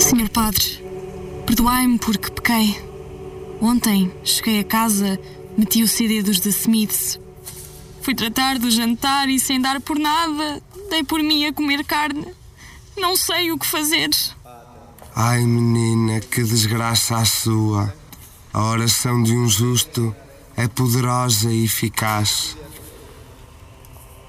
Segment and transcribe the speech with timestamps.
[0.00, 0.82] Senhor Padre,
[1.46, 2.82] perdoai-me porque pequei.
[3.60, 5.20] Ontem cheguei a casa,
[5.56, 7.20] meti o CD dos The Smiths.
[8.00, 12.26] Fui tratar do jantar e sem dar por nada, dei por mim a comer carne.
[12.96, 14.08] Não sei o que fazer.
[15.14, 17.94] Ai, menina, que desgraça a sua.
[18.52, 20.16] A oração de um justo
[20.56, 22.56] é poderosa e eficaz.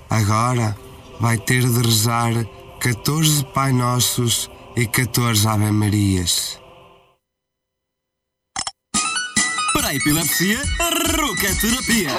[0.09, 0.77] Agora
[1.19, 2.33] vai ter de rezar
[2.81, 6.59] 14 Pai Nossos e 14 Ave Marias.
[9.73, 10.89] Para a epilepsia, a
[11.55, 12.09] Terapia.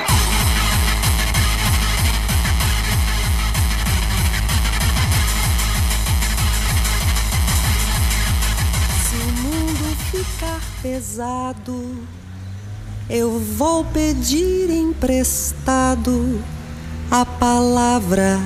[9.02, 12.06] Se o mundo ficar pesado,
[13.08, 16.42] eu vou pedir emprestado
[17.10, 18.38] a palavra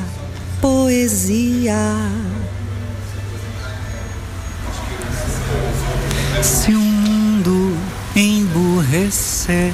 [0.60, 1.76] poesia.
[6.42, 7.76] Se o mundo
[8.14, 9.72] emburrecer,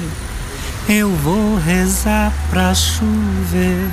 [0.89, 3.91] eu vou rezar pra chover.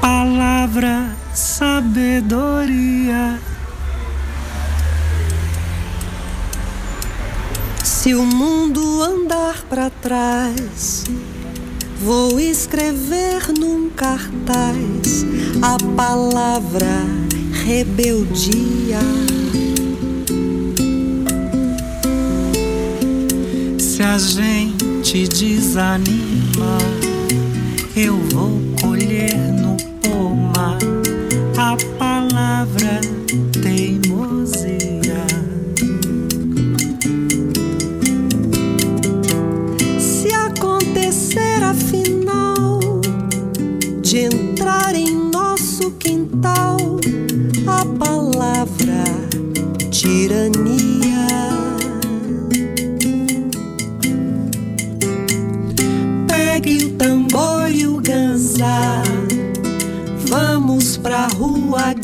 [0.00, 3.40] Palavra, sabedoria.
[7.82, 11.04] Se o mundo andar para trás,
[12.00, 15.24] vou escrever num cartaz
[15.62, 17.02] a palavra
[17.64, 19.00] rebeldia.
[23.94, 26.78] Se a gente desanima,
[27.94, 30.78] eu vou colher no pomar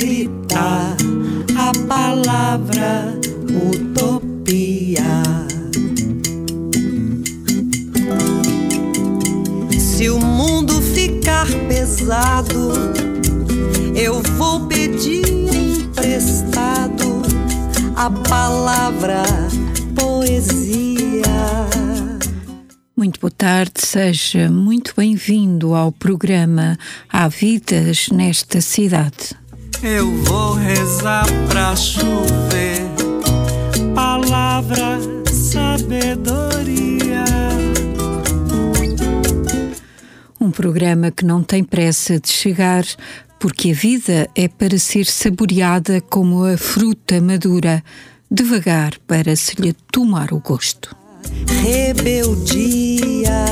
[0.01, 0.97] gritar
[1.59, 3.15] a palavra
[3.71, 5.05] utopia.
[9.79, 12.73] Se o mundo ficar pesado,
[13.95, 15.23] eu vou pedir
[15.55, 17.21] emprestado
[17.95, 19.23] a palavra
[19.95, 21.21] poesia.
[22.97, 29.39] Muito boa tarde, seja muito bem-vindo ao programa Há Vidas nesta Cidade.
[29.83, 32.83] Eu vou rezar pra chover.
[33.95, 34.99] Palavra,
[35.33, 37.25] sabedoria.
[40.39, 42.85] Um programa que não tem pressa de chegar,
[43.39, 47.83] porque a vida é para ser saboreada como a fruta madura,
[48.31, 50.95] devagar para se lhe tomar o gosto.
[51.63, 53.47] rebeldia.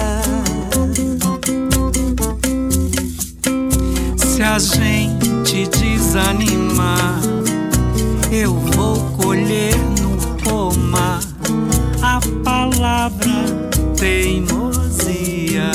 [4.18, 5.17] Se a gente
[5.52, 7.20] desanimar,
[8.30, 11.20] eu vou colher no pomar
[12.02, 15.70] a palavra teimosia.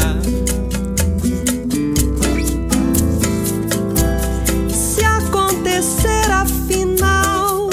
[4.70, 7.70] Se acontecer afinal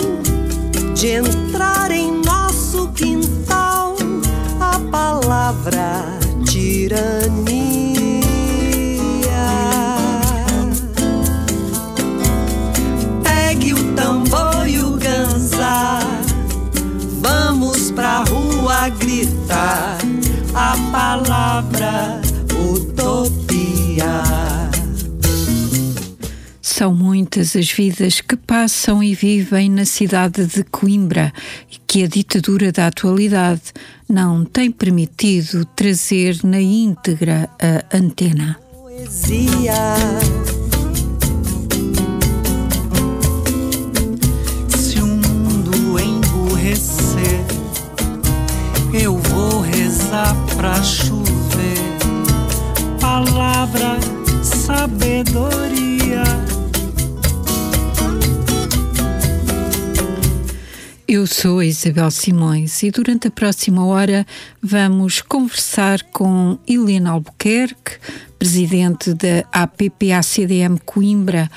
[0.95, 3.97] de entrar em nosso quintal
[4.59, 7.50] a palavra tirania.
[19.53, 22.21] A palavra
[22.55, 24.23] utopia.
[26.63, 31.33] São muitas as vidas que passam e vivem na cidade de Coimbra
[31.71, 33.73] e que a ditadura da atualidade
[34.09, 38.57] não tem permitido trazer na íntegra a antena.
[38.73, 40.60] poesia.
[48.93, 51.21] Eu vou rezar pra chover.
[53.01, 53.99] Palavra,
[54.43, 56.23] sabedoria.
[61.07, 64.25] Eu sou a Isabel Simões e durante a próxima hora
[64.63, 67.99] vamos conversar com Helena Albuquerque,
[68.39, 71.51] presidente da APPACDM Coimbra,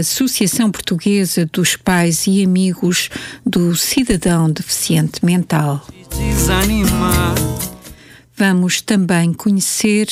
[0.00, 3.08] Associação Portuguesa dos Pais e Amigos
[3.46, 5.80] do Cidadão Deficiente Mental.
[6.16, 7.34] Desanimar.
[8.36, 10.08] Vamos também conhecer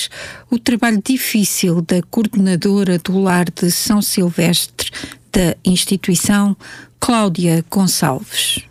[0.51, 4.91] o trabalho difícil da coordenadora do Lar de São Silvestre
[5.33, 6.57] da instituição,
[6.99, 8.63] Cláudia Gonçalves.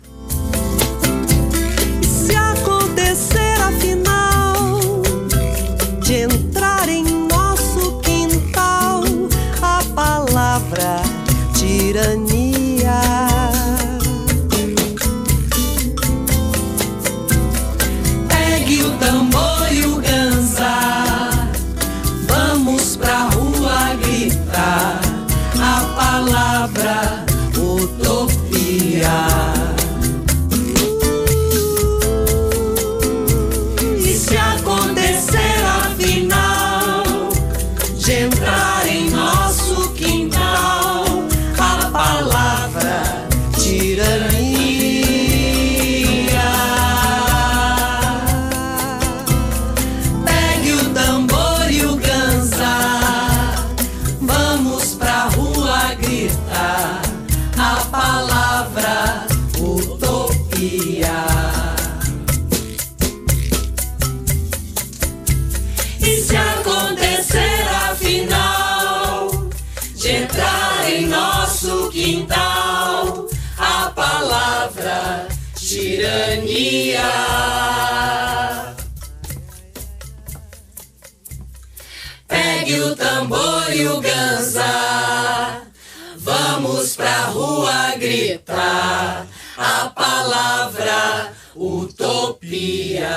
[86.96, 89.26] Pra rua gritar
[89.56, 93.16] a palavra utopia.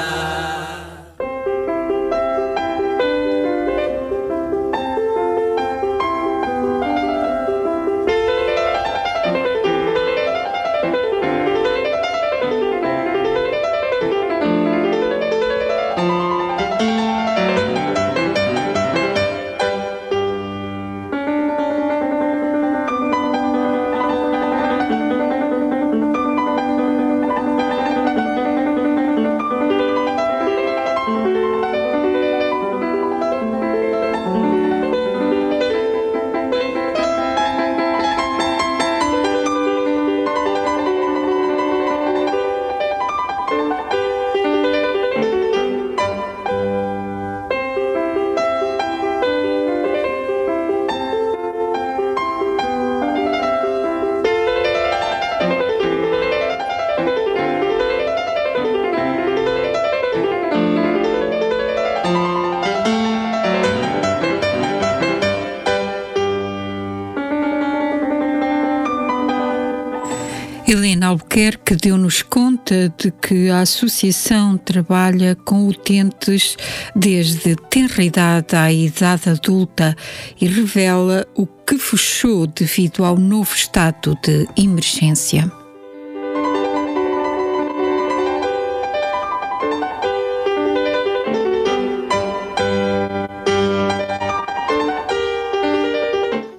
[71.10, 76.56] Albuquerque deu-nos conta de que a associação trabalha com utentes
[76.96, 79.96] desde tenra idade à idade adulta
[80.40, 85.52] e revela o que fechou devido ao novo estado de emergência.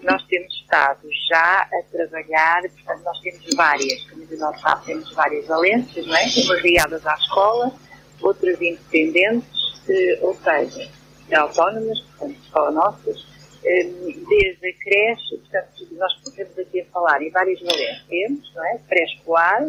[0.02, 4.02] nós temos estado já a trabalhar, portanto, nós temos várias,
[4.34, 6.22] o nosso sabe, temos várias valências, não é?
[6.44, 7.72] Umas ligadas à escola,
[8.20, 10.88] outras independentes, eh, ou seja,
[11.32, 13.26] autónomas, portanto, escola nossas,
[13.64, 18.64] eh, desde a creche, portanto, nós estamos aqui a falar em várias valências, temos, não
[18.64, 18.78] é?
[18.88, 19.68] Pré-escolar,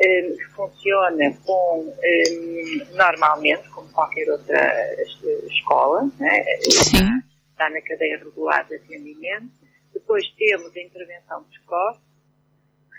[0.00, 5.04] eh, que funciona com, eh, normalmente, como qualquer outra eh,
[5.48, 6.44] escola, não é?
[6.62, 7.22] Sim.
[7.50, 9.52] está na cadeia regular de atendimento.
[9.92, 12.00] Depois temos a intervenção precoce,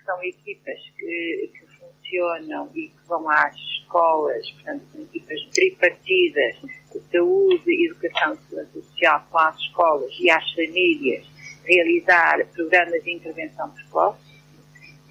[0.05, 6.55] são equipas que, que funcionam e que vão às escolas, portanto, são equipas tripartidas
[6.91, 8.38] de saúde, educação
[8.74, 11.25] social com as escolas e às famílias
[11.65, 14.33] realizar programas de intervenção precoce.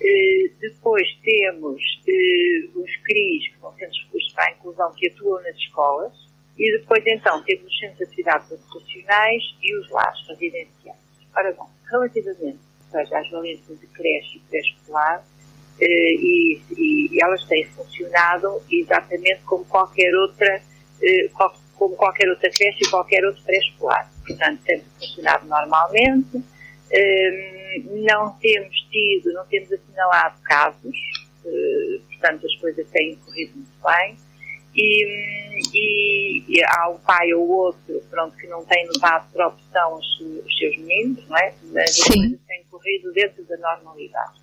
[0.01, 5.09] Eh, depois temos eh, os CRIs, que são Centros de Recursos para a Inclusão, que
[5.09, 6.13] atuam nas escolas.
[6.59, 10.99] E depois, então, temos os Centros de Atividades Educacionais e os lares residenciais.
[11.35, 12.59] Ora bom, relativamente
[12.93, 15.25] seja, às valências de creche e pré-escolar,
[15.81, 20.63] eh, e, e elas têm funcionado exatamente como qualquer outra,
[21.03, 21.31] eh,
[21.75, 24.09] como qualquer outra creche e qualquer outro pré-escolar.
[24.25, 26.43] Portanto, tem funcionado normalmente.
[26.91, 30.97] Eh, não temos tido, não temos assinalado casos,
[32.11, 34.17] portanto, as coisas têm corrido muito bem.
[34.75, 35.05] E,
[35.75, 40.21] e- e há um pai ou outro, pronto, que não tem levado por opção os,
[40.21, 41.55] os seus meninos, não é?
[41.73, 42.21] Mas as Sim.
[42.21, 44.41] coisas têm corrido dentro da normalidade.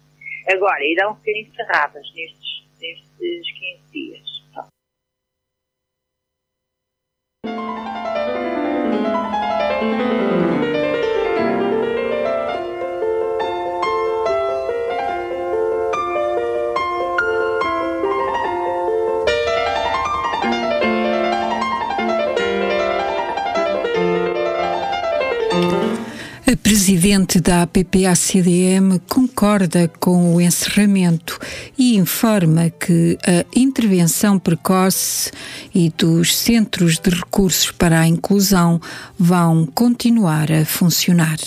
[0.51, 4.43] Agora, irão ser encerradas nestes, nestes 15 dias.
[4.53, 4.69] Pronto.
[26.51, 31.37] A presidente da APP-ACDM concorda com o encerramento
[31.77, 35.31] e informa que a intervenção precoce
[35.75, 38.81] e dos centros de recursos para a inclusão
[39.15, 41.37] vão continuar a funcionar.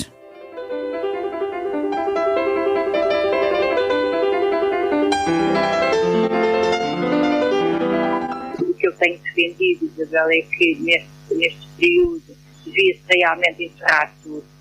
[8.60, 12.22] O que eu tenho defendido, Isabel, é que neste, neste período
[12.64, 14.51] devia-se realmente encerrar tudo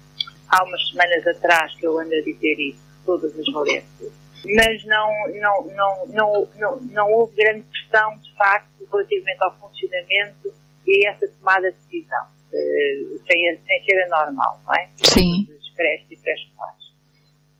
[0.52, 4.12] há umas semanas atrás que eu ando a dizer isso, todas as valências.
[4.44, 10.54] Mas não, não, não, não, não, não houve grande pressão, de facto, relativamente ao funcionamento
[10.86, 14.90] e a essa tomada de decisão, uh, sem, sem ser anormal, não é?
[14.98, 15.48] Sim.
[15.76, 16.92] Creches e pré-escolares.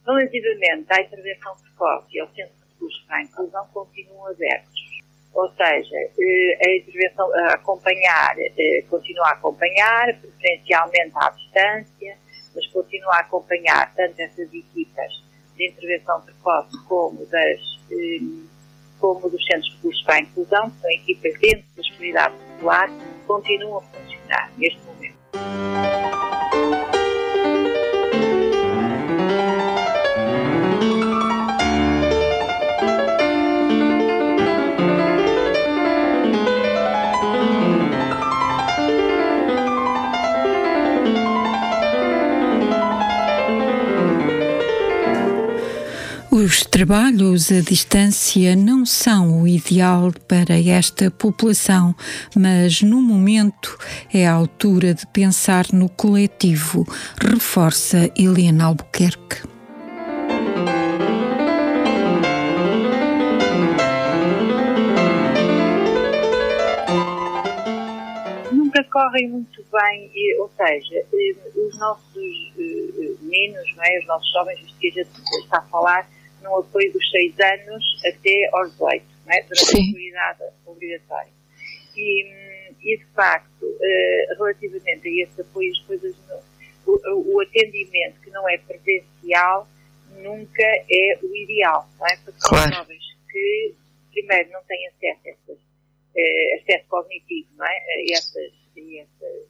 [0.06, 4.82] Relativamente à intervenção precoce e ao centro de recursos para a inclusão, continuam abertos.
[5.34, 12.18] Ou seja, eh, a intervenção a acompanhar, eh, continua a acompanhar, preferencialmente à distância,
[12.56, 15.24] mas continuo a acompanhar tanto essas equipas
[15.56, 17.60] de intervenção precoce como, das,
[17.92, 18.20] eh,
[19.00, 22.96] como dos centros de recursos para a inclusão, que são equipas dentro das comunidades escolares,
[23.28, 26.41] continuam a funcionar neste momento.
[46.72, 51.94] Trabalhos à distância não são o ideal para esta população,
[52.34, 53.78] mas no momento
[54.12, 56.86] é a altura de pensar no coletivo,
[57.22, 59.46] reforça Helena Albuquerque.
[68.54, 70.10] Nunca correm muito bem,
[70.40, 71.06] ou seja,
[71.68, 74.00] os nossos meninos, não é?
[74.00, 75.10] os nossos jovens, isto que a gente
[75.44, 76.08] está a falar,
[76.42, 79.42] no apoio dos 6 anos até aos 18, não é?
[79.42, 79.78] durante Sim.
[79.78, 81.32] a comunidade obrigatória.
[81.96, 86.16] E, e, de facto, uh, relativamente a esse apoio, as coisas
[86.86, 89.68] o, o, atendimento que não é presencial
[90.18, 92.18] nunca é o ideal, não é?
[92.18, 92.70] Porque claro.
[92.70, 93.76] são jovens que,
[94.12, 97.78] primeiro, não têm acesso a essas, uh, acesso cognitivo, não é?
[97.78, 99.48] A essas, a essas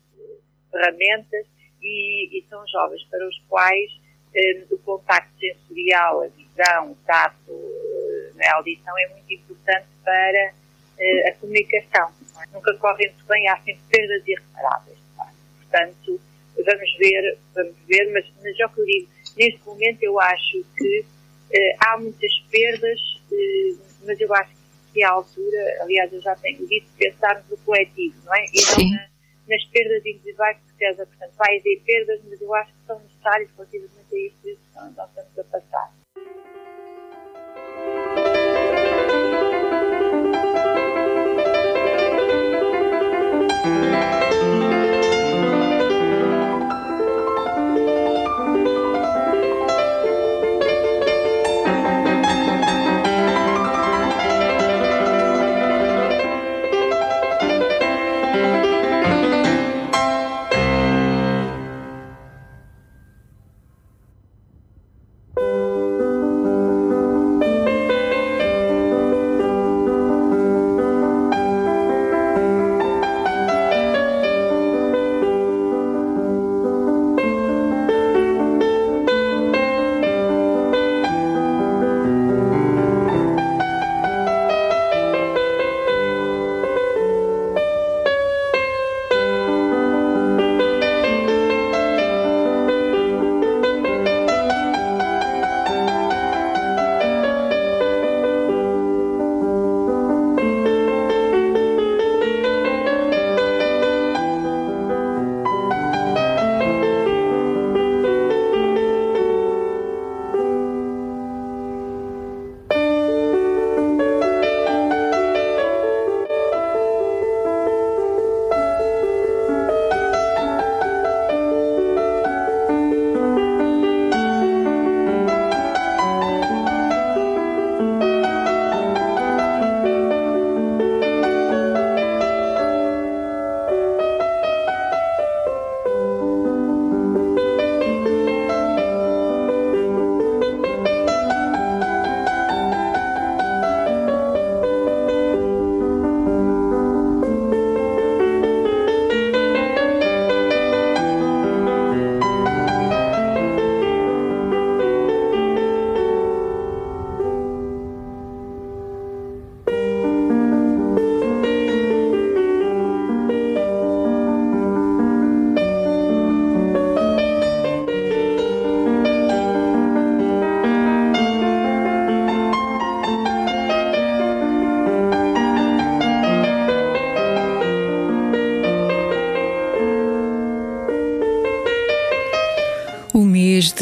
[0.72, 1.46] ferramentas
[1.82, 6.28] e, e, são jovens para os quais uh, o contacto sensorial, a
[6.62, 7.52] visão, o tato,
[8.44, 12.12] a audição é muito importante para uh, a comunicação.
[12.42, 12.54] É?
[12.54, 14.98] Nunca corre muito bem, há sempre perdas irreparáveis.
[15.58, 16.22] Portanto,
[16.58, 20.66] vamos ver, vamos ver, mas, mas é o que eu digo, neste momento eu acho
[20.78, 21.06] que
[21.80, 23.00] há muitas perdas,
[24.06, 24.52] mas eu acho
[24.94, 28.46] que é a altura, aliás eu já tenho dito, pensarmos no coletivo, não é?
[28.46, 29.08] E não na,
[29.48, 34.16] nas perdas individuais, porque portanto vai haver perdas, mas eu acho que são necessárias relativamente
[34.16, 36.01] a isto que nós estamos a passar.
[36.34, 36.61] thank you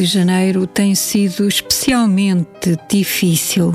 [0.10, 3.74] janeiro tem sido especialmente difícil.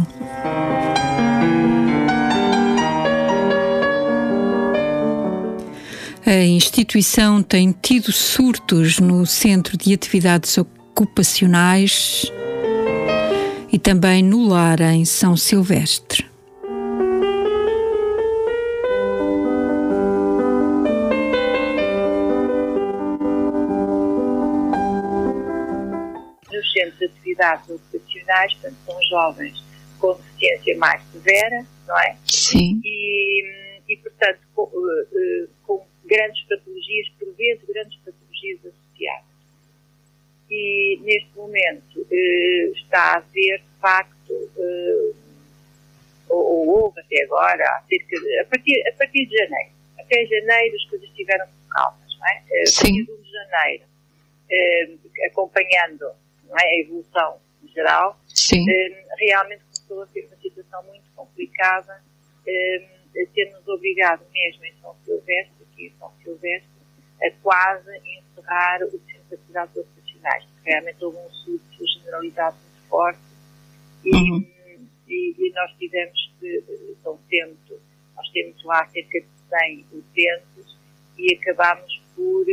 [6.26, 12.30] A instituição tem tido surtos no Centro de Atividades Ocupacionais
[13.72, 16.23] e também no lar em São Silvestre.
[27.44, 29.64] Atividades ocupacionais, portanto, são jovens
[29.98, 32.16] com deficiência mais severa, não é?
[32.24, 32.80] Sim.
[32.84, 39.34] E, e portanto, com, uh, com grandes patologias, por vezes grandes patologias associadas.
[40.50, 44.14] E neste momento uh, está a haver, de facto,
[46.28, 50.26] ou, ou, houve até agora, a, cerca de, a, partir, a partir de janeiro, até
[50.26, 52.38] janeiro as coisas estiveram calmas, não é?
[52.38, 53.84] A partir de 1 de janeiro,
[55.26, 56.10] acompanhando
[56.54, 57.40] não é, a evolução
[57.74, 58.20] geral,
[59.18, 62.00] realmente começou a ser uma situação muito complicada,
[63.34, 66.68] ter-nos obrigado mesmo em São Silvestre aqui em São Silvestre,
[67.20, 70.44] a quase encerrar o centro de atividades operacionais.
[70.64, 73.20] Realmente houve um surto generalizado muito forte
[74.04, 74.46] e, uhum.
[75.08, 77.80] e, e, nós tivemos que, então, tento,
[78.14, 80.76] nós temos lá cerca de 100 utentes
[81.18, 82.44] e acabámos por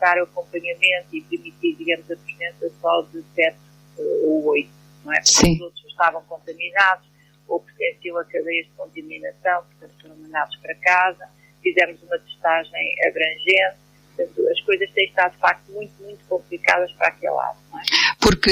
[0.00, 3.56] dar acompanhamento e permitir, digamos, a presença só de 7
[3.98, 4.70] uh, ou 8,
[5.04, 5.16] não é?
[5.16, 5.54] Porque Sim.
[5.54, 7.06] os outros estavam contaminados
[7.46, 11.28] ou pertenciam a cadeias de contaminação, portanto foram mandados para casa
[11.62, 13.88] fizemos uma testagem abrangente.
[14.16, 17.58] Portanto, as coisas têm estado, de facto, muito, muito complicadas para aquele lado.
[17.74, 18.16] É?
[18.20, 18.50] Porque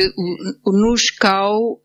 [0.65, 1.81] no escau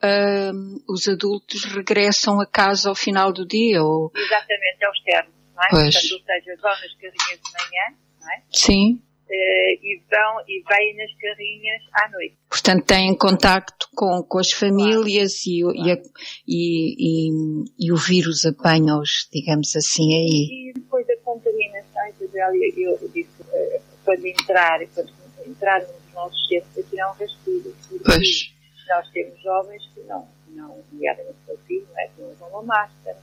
[0.53, 3.81] hum, os adultos regressam a casa ao final do dia?
[3.81, 4.11] Ou...
[4.15, 5.67] Exatamente, aos termos, não é?
[5.71, 5.93] Pois.
[5.95, 7.97] Portanto, ou seja, vão nas carrinhas de manhã,
[8.31, 8.43] não é?
[8.51, 9.01] Sim.
[9.29, 12.37] Uh, e vão e vêm nas carrinhas à noite.
[12.49, 15.71] Portanto, têm contacto com, com as famílias claro.
[15.71, 16.01] e, claro.
[16.45, 20.69] e, e, e, o vírus apanha-os, digamos assim, aí.
[20.69, 25.11] E depois contaminação, Isabel, eu, eu disse, uh, quando entrar, quando
[25.47, 28.53] entrar nos nossos centros, aqui não rastilho, pois.
[28.89, 32.63] nós temos jovens que não, não nomeadamente o filho, não é, que não usam uma
[32.63, 33.17] máscara,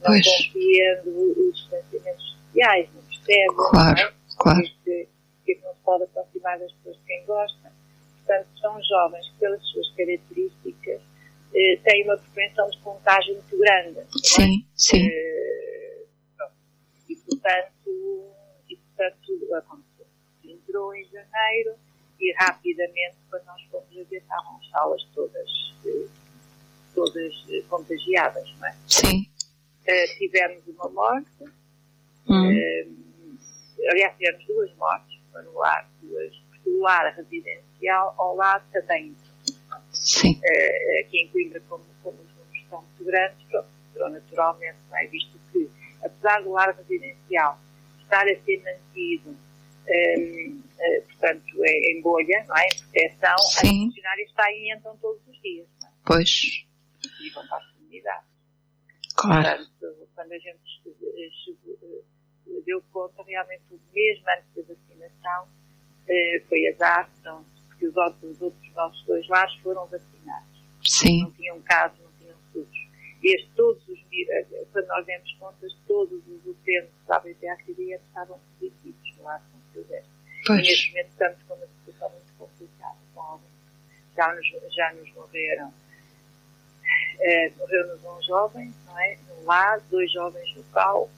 [0.00, 0.26] não pois.
[0.26, 4.12] os distanciamentos sociais, não percebem, claro, não é?
[4.44, 4.62] Claro.
[4.84, 5.08] Que,
[5.44, 7.72] que não se pode aproximar das pessoas de quem gosta.
[8.26, 11.00] Portanto, são jovens que, pelas suas características,
[11.54, 14.00] eh, têm uma propensão de contágio muito grande.
[14.22, 14.66] Sim, é?
[14.76, 15.08] sim.
[15.08, 16.04] Eh,
[17.28, 18.34] portanto,
[18.68, 20.06] e portanto aconteceu.
[20.44, 21.74] Entrou em janeiro
[22.20, 26.06] e rapidamente, quando nós fomos a ver, estavam as salas todas, eh,
[26.94, 28.76] todas eh, contagiadas, não é?
[28.86, 29.26] Sim.
[29.86, 31.44] Uh, tivemos uma morte,
[32.26, 33.03] hum.
[33.88, 36.32] Aliás, tivemos duas mortes, no lar, duas,
[36.66, 39.14] o lar residencial ao lado também.
[39.92, 40.34] Sim.
[40.36, 43.68] Uh, aqui em Coimbra, como, como os números são muito grandes, pronto,
[44.10, 45.06] naturalmente, não é?
[45.06, 45.70] visto que
[46.02, 47.58] apesar do lar residencial
[48.02, 49.34] estar a ser mantido, um,
[49.86, 52.66] uh, eh, portanto, é, em bolha, não é?
[52.66, 53.66] em proteção, Sim.
[53.66, 55.66] as funcionárias saem e entram todos os dias.
[55.80, 55.92] Não é?
[56.04, 56.66] Pois.
[57.20, 58.28] E vão para as comunidades.
[59.16, 59.42] Claro.
[59.42, 62.13] Portanto, quando a gente chegou, eh,
[62.62, 63.62] deu conta, realmente,
[63.94, 69.28] mesmo antes da vacinação, uh, foi azar, então, porque os outros, os outros nossos dois
[69.28, 70.64] lares foram vacinados.
[70.82, 71.22] Sim.
[71.22, 72.88] Não tinham casos, não tinham surtos.
[73.22, 74.04] Este, todos os,
[74.72, 80.10] quando nós demos contas, todos os utentes da ABPA-CDM estavam positivos no ar São Silvestre.
[80.46, 82.96] E neste momento estamos com uma situação muito complicada.
[83.14, 83.48] Com alguns,
[84.14, 85.68] já, nos, já nos morreram.
[87.14, 89.18] Uh, Morreu-nos um jovem, não é?
[89.28, 91.08] No lar, dois jovens no cal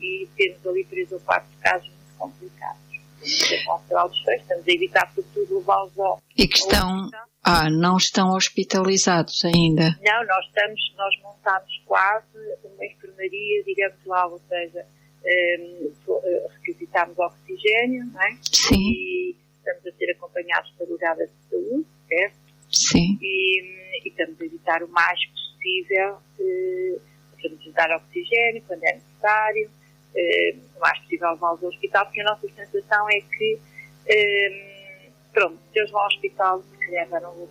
[0.00, 2.84] e temos ali três ou quatro casos muito complicados.
[3.22, 6.20] Estamos a evitar por tudo levá-los ao.
[6.36, 7.08] E que estão.
[7.42, 9.98] Ah, não estão hospitalizados ainda?
[10.02, 14.86] Não, nós estamos, nós montámos quase uma enfermaria, digamos lá, ou seja,
[15.24, 15.92] um,
[16.24, 18.38] eh, requisitámos oxigênio, não é?
[18.50, 18.76] Sim.
[18.76, 22.36] E estamos a ser acompanhados pelo Gada de Saúde, certo?
[22.70, 23.18] Sim.
[23.20, 23.60] E,
[24.04, 27.00] e, estamos a evitar o mais possível, uh,
[27.36, 29.70] estamos a dar oxigênio quando é necessário,
[30.76, 33.58] o mais possível levá-los ao hospital, porque a nossa sensação é que,
[34.10, 37.48] um, pronto, se eles vão ao hospital, se calhar já não vou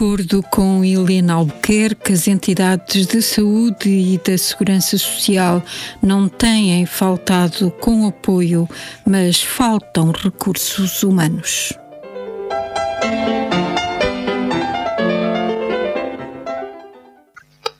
[0.00, 5.62] acordo com Helena Albuquerque, as entidades de saúde e da segurança social
[6.02, 8.66] não têm faltado com apoio,
[9.06, 11.74] mas faltam recursos humanos.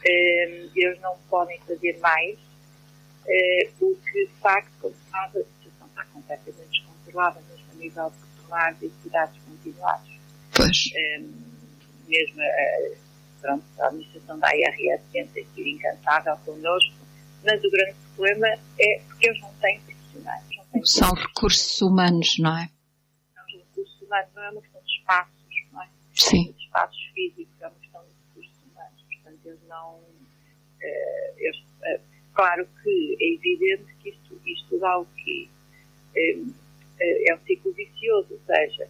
[0.04, 2.38] Eles não podem fazer mais,
[3.26, 8.42] eh, porque de facto, como sabe, a situação está completamente descontrolada, mesmo a nível de
[8.42, 10.11] tomar de cuidados continuados.
[10.54, 10.90] Pois
[12.11, 12.96] mesmo a,
[13.40, 16.94] pronto, a administração da IRS tenta ser incansável connosco,
[17.44, 20.44] mas o grande problema é porque eles não têm profissionais.
[20.57, 22.68] Não têm São recursos humanos, não é?
[23.35, 25.33] São recursos humanos, não é uma questão de espaços,
[25.73, 25.88] não é?
[26.14, 26.53] Sim.
[26.53, 29.03] De espaços físicos, é uma questão de recursos humanos.
[29.09, 29.94] Portanto, eles não.
[29.96, 32.01] Uh, eles, uh,
[32.35, 35.03] claro que é evidente que isto, isto dá o?
[35.03, 36.55] Uh,
[37.01, 38.87] é um ciclo vicioso, ou seja,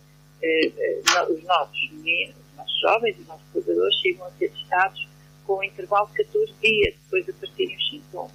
[1.31, 5.09] os nossos meninos, nossos jovens e os nossos colaboradores chegam a ser testados
[5.47, 8.33] com um intervalo de 14 dias depois de aparecerem os sintomas.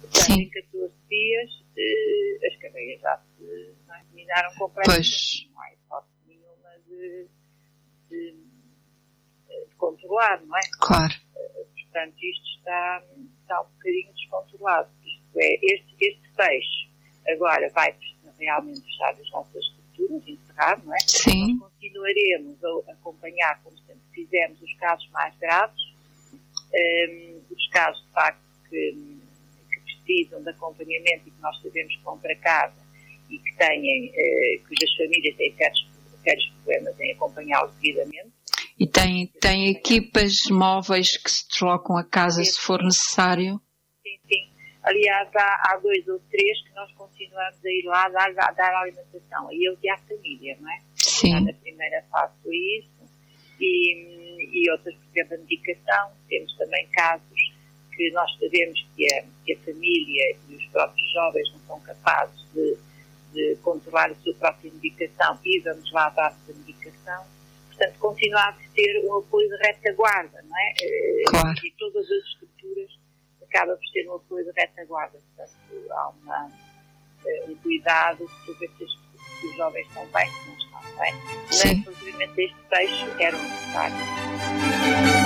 [0.00, 5.50] Portanto, em 14 dias eh, as cadeias já se é, dominaram completamente.
[5.52, 7.28] Não há hipótese nenhuma de,
[8.08, 8.32] de,
[9.48, 10.60] de, controlar, não é?
[10.80, 11.12] Claro.
[11.36, 13.04] Eh, portanto, isto está,
[13.42, 14.90] está um bocadinho descontrolado.
[15.04, 16.88] Isto é, este, este peixe
[17.26, 17.96] agora vai
[18.38, 19.64] realmente fechar as nossas
[19.94, 20.98] estruturas, encerrar, não é?
[21.06, 21.56] Sim.
[21.58, 25.80] Nós continuaremos a acompanhar, como sempre fizemos, os casos mais graves,
[26.32, 26.38] um,
[26.74, 29.18] ehm, os casos de facto que,
[29.70, 32.74] que, precisam de acompanhamento e que nós sabemos que vão para casa
[33.30, 35.88] e que têm, uh, cujas famílias têm certos,
[36.22, 38.32] sérios problemas em acompanhá-los devidamente.
[38.78, 43.60] E tem, tem equipas móveis que se deslocam a casa se for necessário?
[44.84, 49.48] Aliás, há, há dois ou três que nós continuamos a ir lá dar, dar alimentação,
[49.48, 50.78] a eles e à família, não é?
[50.94, 51.44] Sim.
[51.44, 53.10] Na primeira fase foi isso.
[53.58, 56.12] E, e outras, por exemplo, a medicação.
[56.28, 57.54] Temos também casos
[57.96, 62.44] que nós sabemos que a, que a família e os próprios jovens não são capazes
[62.52, 62.76] de,
[63.32, 67.24] de controlar a sua própria medicação e vamos lá dar essa medicação.
[67.68, 70.74] Portanto, continuar a ter um apoio de retaguarda, não é?
[70.82, 71.54] Eh, claro.
[71.64, 73.03] E todas as estruturas
[73.54, 75.18] acaba por ser um apoio de retaguarda.
[75.36, 76.50] Portanto, há uma,
[77.24, 81.14] eh, um cuidado ver se os jovens estão bem, se não estão bem.
[81.46, 85.23] Mas, relativamente a este peixe, era necessário.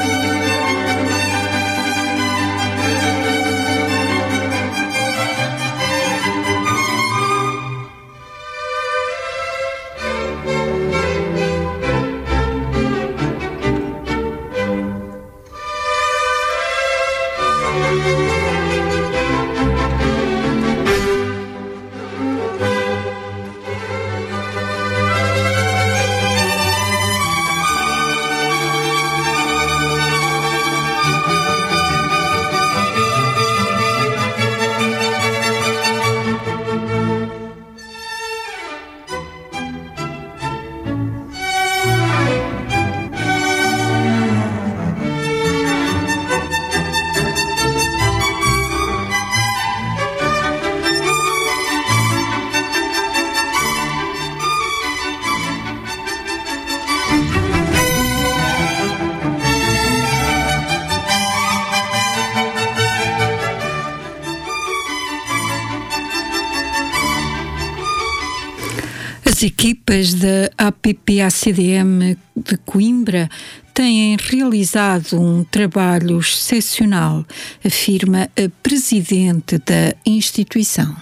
[69.39, 73.31] As equipas da APP-ACDM de Coimbra
[73.73, 77.25] têm realizado um trabalho excepcional,
[77.65, 80.93] afirma a presidente da instituição.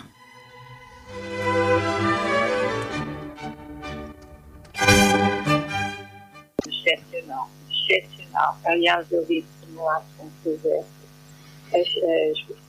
[6.69, 8.59] Excepcional, excepcional.
[8.67, 10.35] Aliás, eu disse no ato com os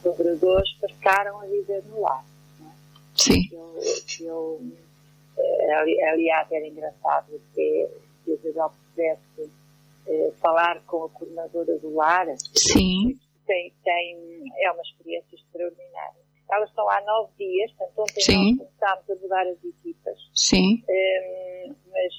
[0.01, 2.23] colaboradores passaram a viver no lar.
[2.61, 2.65] É?
[3.17, 3.49] Sim.
[3.51, 3.83] Eu,
[4.21, 4.61] eu
[6.11, 7.87] aliás, era engraçado que,
[8.23, 9.51] que a Isabel pudesse
[10.07, 12.27] eh, falar com a coordenadora do lar.
[12.55, 13.19] Sim.
[13.45, 16.27] Tem, tem, é uma experiência extraordinária.
[16.49, 18.55] Elas estão há nove dias, portanto, ontem Sim.
[18.57, 20.17] nós começámos a mudar as equipas.
[20.33, 20.83] Sim.
[20.87, 22.13] Um, ehm, mas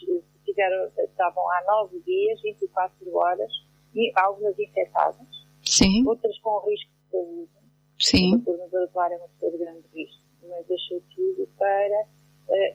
[0.44, 3.52] tiveram, estavam há nove dias, 24 horas,
[3.94, 5.26] e algumas infectadas.
[5.64, 6.06] Sim.
[6.06, 7.50] Outras com risco de saúde.
[7.98, 8.34] Sim.
[8.34, 12.06] A coordenadora do lar é uma pessoa de grande risco, mas deixou tudo para eh,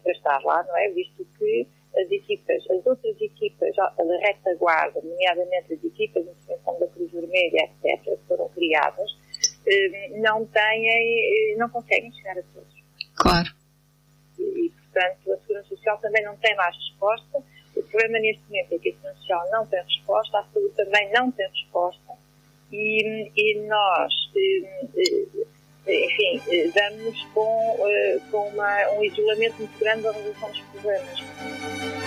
[0.03, 0.89] para estar lá, não é?
[0.89, 6.87] Visto que as equipas, as outras equipas da retaguarda, nomeadamente as equipas de intervenção da
[6.87, 9.09] Cruz Vermelha, etc., que foram criadas,
[9.67, 12.83] eh, não têm, eh, não conseguem chegar a todos.
[13.15, 13.49] Claro.
[14.39, 17.43] E, portanto, a Segurança Social também não tem mais resposta.
[17.91, 21.31] problema neste momento é que a educação social não tem resposta, a saúde também não
[21.31, 22.13] tem resposta
[22.71, 24.13] e, e nós,
[25.87, 26.41] enfim,
[26.73, 27.77] damos com,
[28.31, 32.02] com uma, um isolamento muito grande da resolução dos problemas.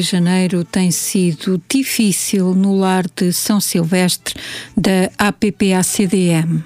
[0.00, 4.34] De janeiro tem sido difícil no lar de São Silvestre
[4.74, 6.64] da APPACDM.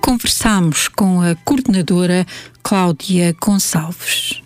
[0.00, 2.24] Conversamos com a coordenadora
[2.62, 4.43] Cláudia Gonçalves.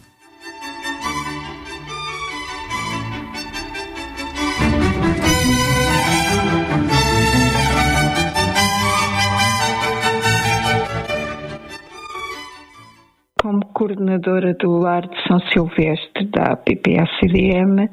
[13.78, 17.88] Coordenadora do Lar de São Silvestre da PPACDM,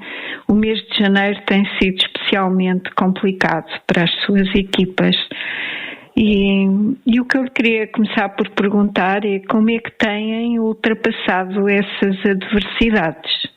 [0.48, 5.16] o mês de janeiro tem sido especialmente complicado para as suas equipas.
[6.18, 6.66] E,
[7.06, 12.18] e, o que eu queria começar por perguntar é como é que têm ultrapassado essas
[12.26, 13.48] adversidades?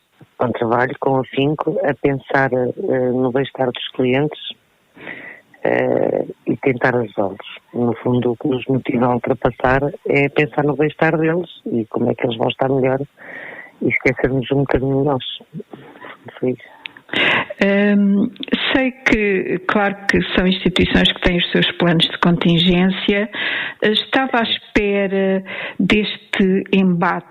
[0.41, 4.39] Um trabalho com afinco a pensar uh, no bem-estar dos clientes
[5.65, 7.37] uh, e tentar ajudá-los.
[7.75, 12.11] No fundo, o que nos motiva a ultrapassar é pensar no bem-estar deles e como
[12.11, 13.01] é que eles vão estar melhor
[13.83, 15.25] e esquecermos um bocadinho nós.
[16.39, 16.79] Foi isso.
[17.65, 18.31] Um,
[18.73, 23.31] sei que, claro que são instituições que têm os seus planos de contingência.
[23.83, 25.43] Estava à espera
[25.81, 27.27] deste embate.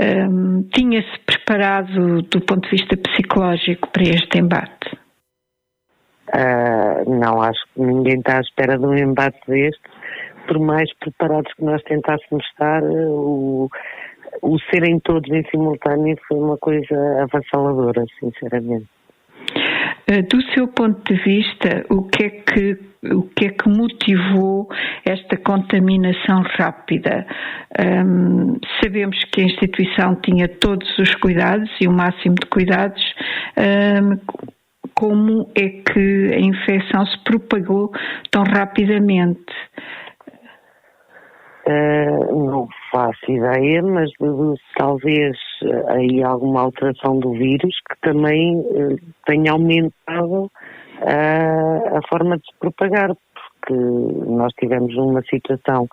[0.00, 5.01] Um, Tinha-se preparado do ponto de vista psicológico para este embate?
[6.34, 9.82] Uh, não, acho que ninguém está à espera de um embate deste,
[10.46, 13.68] por mais preparados que nós tentássemos estar, o,
[14.40, 18.86] o serem todos em simultâneo foi uma coisa avassaladora, sinceramente.
[20.10, 24.68] Uh, do seu ponto de vista, o que é que o que é que motivou
[25.04, 27.26] esta contaminação rápida?
[28.80, 33.02] Sabemos que a instituição tinha todos os cuidados e o máximo de cuidados.
[34.94, 37.90] Como é que a infecção se propagou
[38.30, 39.52] tão rapidamente?
[41.64, 44.10] Uh, não faço ideia, mas
[44.76, 50.50] talvez uh, aí alguma alteração do vírus que também uh, tenha aumentado
[51.04, 55.88] a forma de se propagar, porque nós tivemos uma situação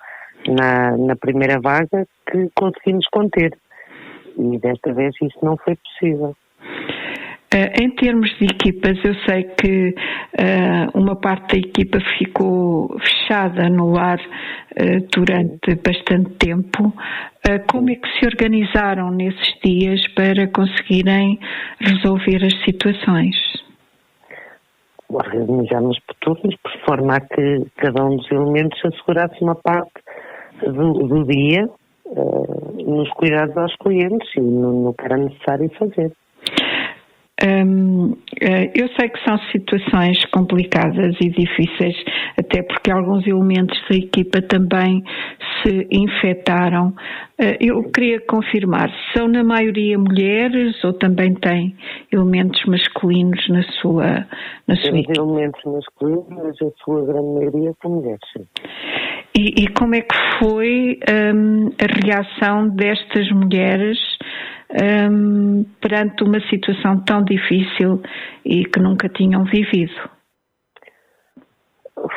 [0.47, 3.57] na, na primeira vaga que conseguimos conter
[4.39, 6.35] e desta vez isso não foi possível.
[7.51, 13.67] Uh, em termos de equipas, eu sei que uh, uma parte da equipa ficou fechada
[13.69, 16.93] no lar uh, durante bastante tempo.
[17.71, 21.39] como é que se organizaram nesses dias para conseguirem
[21.79, 23.35] resolver as situações?
[25.11, 30.03] Organizámos por turnos, por forma a que cada um dos elementos assegurasse uma parte
[30.67, 31.67] do, do dia
[32.85, 36.11] nos cuidados aos clientes e no, no que era necessário fazer.
[37.41, 41.95] Eh, eu sei que são situações complicadas e difíceis,
[42.37, 45.03] até porque alguns elementos da equipa também
[45.61, 46.93] se infectaram.
[47.39, 51.75] Uh, eu queria confirmar, são na maioria mulheres ou também tem
[52.11, 54.27] elementos masculinos na sua,
[54.67, 55.21] na sua equipa?
[55.21, 58.45] elementos masculinos, mas a sua grande maioria são mulheres, sim.
[59.39, 60.99] E, e como é que foi
[61.33, 63.97] um, a reação destas mulheres
[65.09, 68.01] um, perante uma situação tão difícil
[68.43, 69.93] e que nunca tinham vivido?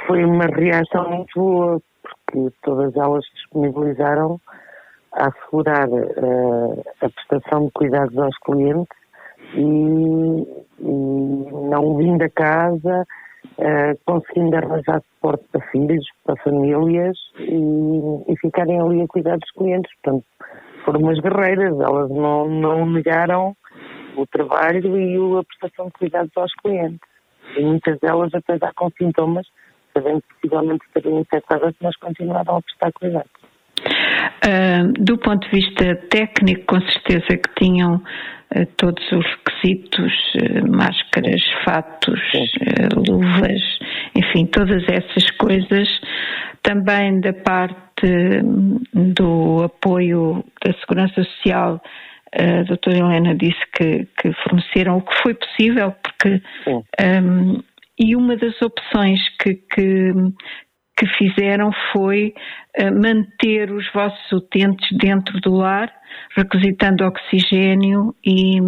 [0.08, 4.40] Foi uma reação muito boa, porque todas elas disponibilizaram
[5.12, 8.98] a assegurar uh, a prestação de cuidados aos clientes
[9.54, 9.60] e,
[10.80, 13.06] e não vindo a casa,
[13.58, 19.50] uh, conseguindo arranjar suporte para filhos, para famílias e, e ficarem ali a cuidar dos
[19.52, 19.90] clientes.
[20.02, 20.24] Portanto,
[20.84, 23.56] foram umas guerreiras, elas não, não negaram
[24.16, 27.00] o trabalho e a prestação de cuidados aos clientes.
[27.56, 29.46] E muitas delas, apesar com sintomas,
[29.92, 33.41] sabendo possivelmente estarem infectadas, mas continuaram a prestar cuidados.
[34.44, 40.70] Uh, do ponto de vista técnico, com certeza que tinham uh, todos os requisitos, uh,
[40.70, 42.20] máscaras, fatos,
[43.08, 43.62] luvas,
[44.14, 45.88] enfim, todas essas coisas.
[46.62, 48.06] Também da parte
[48.92, 51.80] do apoio da Segurança Social,
[52.34, 56.42] a doutora Helena disse que, que, forneceram o que foi possível, porque.
[56.68, 57.62] Um,
[57.98, 60.12] e uma das opções que, que,
[60.96, 62.34] que fizeram foi
[62.78, 65.92] uh, manter os vossos utentes dentro do lar,
[66.36, 68.58] requisitando oxigênio e,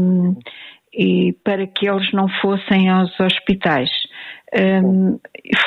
[0.93, 3.91] e para que eles não fossem aos hospitais.
[4.57, 5.19] Um,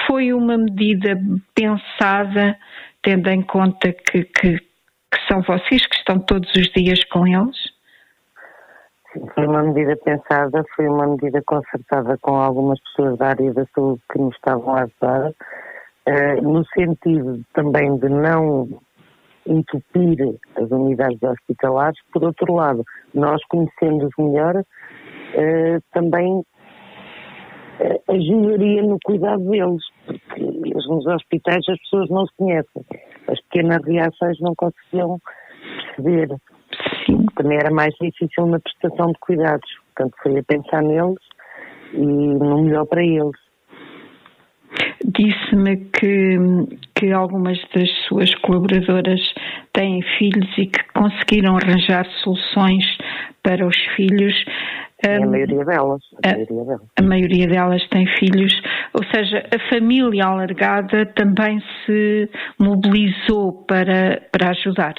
[0.05, 1.19] foi uma medida
[1.53, 2.57] pensada,
[3.03, 7.57] tendo em conta que, que, que, são vocês que estão todos os dias com eles?
[9.11, 13.65] Sim, foi uma medida pensada, foi uma medida concertada com algumas pessoas da área da
[13.75, 15.33] saúde que nos estavam a ajudar,
[16.07, 18.67] uh, no sentido também de não
[19.45, 20.17] entupir
[20.55, 21.97] as unidades hospitalares.
[22.11, 26.43] Por outro lado, nós conhecendo-os melhor, uh, também uh,
[28.09, 30.41] ajudaria no cuidado deles, porque
[30.87, 32.85] nos hospitais as pessoas não se conhecem.
[33.27, 35.19] As pequenas reações não conseguiam
[35.95, 36.29] perceber.
[37.05, 37.25] Sim.
[37.35, 39.69] Também era mais difícil na prestação de cuidados.
[39.95, 41.19] Portanto, foi a pensar neles
[41.93, 43.46] e no melhor para eles.
[45.17, 46.37] Disse-me que,
[46.95, 49.19] que algumas das suas colaboradoras
[49.73, 52.85] têm filhos e que conseguiram arranjar soluções
[53.41, 54.35] para os filhos.
[55.03, 56.01] a maioria delas.
[56.23, 56.81] A, a, maioria delas.
[56.95, 58.53] a maioria delas tem filhos,
[58.93, 64.93] ou seja, a família alargada também se mobilizou para, para ajudar.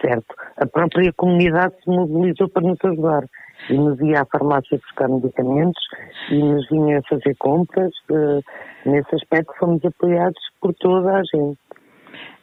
[0.00, 0.34] Certo.
[0.56, 3.22] A própria comunidade se mobilizou para nos ajudar
[3.70, 5.82] e nos ia à farmácia buscar medicamentos
[6.30, 7.92] e nos vinha fazer compras.
[8.10, 8.42] Uh,
[8.84, 11.58] nesse aspecto fomos apoiados por toda a gente.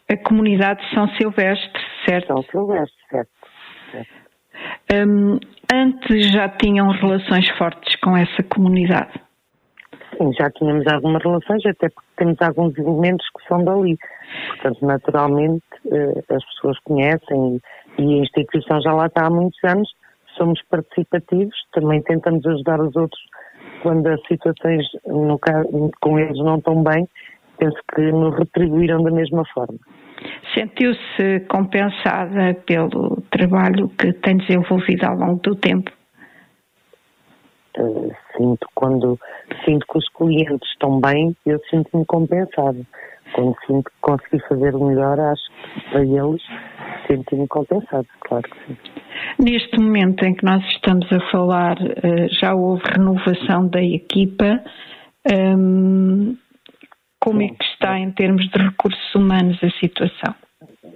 [0.09, 2.27] A comunidade de São Silvestre, certo?
[2.27, 3.29] São Silvestre, certo.
[3.91, 4.09] certo.
[4.91, 5.39] Um,
[5.71, 9.13] antes já tinham relações fortes com essa comunidade?
[10.17, 13.97] Sim, já tínhamos algumas relações, até porque temos alguns elementos que são dali.
[14.47, 17.61] Portanto, naturalmente, uh, as pessoas conhecem
[17.97, 19.89] e a instituição já lá está há muitos anos
[20.39, 23.21] somos participativos, também tentamos ajudar os outros
[23.83, 27.07] quando as situações no caso, com eles não estão bem,
[27.57, 29.77] penso que nos retribuíram da mesma forma.
[30.53, 35.91] Sentiu-se compensada pelo trabalho que tem desenvolvido ao longo do tempo?
[37.79, 39.17] Uh, sinto quando
[39.63, 42.85] sinto que os clientes estão bem, eu sinto-me compensada.
[43.33, 46.41] Quando sinto que consegui fazer o melhor, acho que para eles
[47.07, 48.77] sinto-me compensado, claro que sim.
[49.39, 54.61] Neste momento em que nós estamos a falar, eh, já houve renovação da equipa.
[55.31, 56.35] Ehm,
[57.19, 60.35] como é que está em termos de recursos humanos a situação?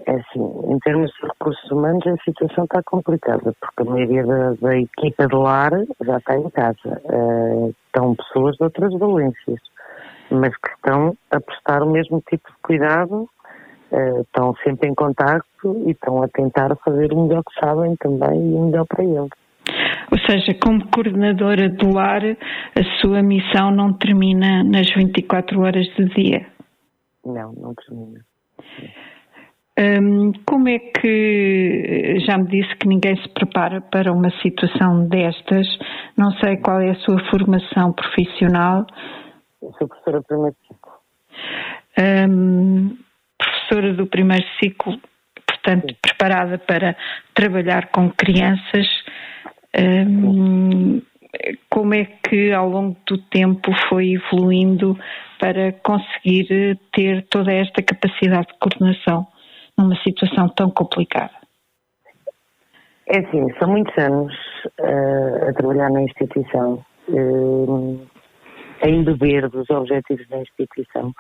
[0.06, 4.54] É assim, em termos de recursos humanos a situação está complicada, porque a maioria da,
[4.54, 5.72] da equipa de lar
[6.04, 7.02] já está em casa.
[7.06, 9.60] Uh, estão pessoas de outras valências,
[10.30, 13.30] mas que estão a prestar o mesmo tipo de cuidado
[13.92, 18.52] uh, estão sempre em contacto e estão a tentar fazer o melhor que sabem também
[18.52, 19.30] e o melhor para eles.
[20.12, 26.06] Ou seja, como coordenadora do lar, a sua missão não termina nas 24 horas do
[26.10, 26.46] dia?
[27.26, 28.20] Não, não termina.
[29.80, 35.68] Hum, como é que, já me disse que ninguém se prepara para uma situação destas,
[36.16, 38.86] não sei qual é a sua formação profissional.
[39.62, 40.92] Eu sou professora primeiro ciclo.
[41.98, 42.98] Hum,
[43.36, 45.00] professora do primeiro ciclo,
[45.48, 45.98] portanto, Sim.
[46.00, 46.96] preparada para
[47.34, 48.88] trabalhar com crianças.
[49.76, 51.02] Um,
[51.68, 54.96] como é que ao longo do tempo foi evoluindo
[55.40, 59.33] para conseguir ter toda esta capacidade de coordenação
[59.78, 61.44] numa situação tão complicada?
[63.08, 64.34] É assim, são muitos anos
[64.80, 68.08] uh, a trabalhar na instituição, uh,
[68.82, 71.14] a embeber dos objetivos da instituição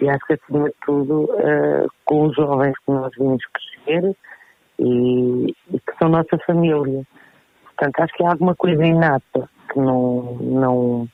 [0.00, 4.16] e acho que, acima de tudo, uh, com os jovens que nós vimos crescer
[4.78, 7.02] e, e, que são nossa família.
[7.64, 11.08] Portanto, acho que há alguma coisa inata que não, não,